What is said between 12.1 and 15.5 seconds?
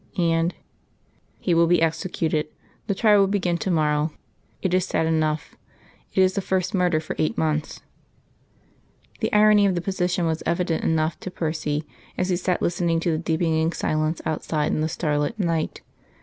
as he sat listening to the deepening silence outside in the starlit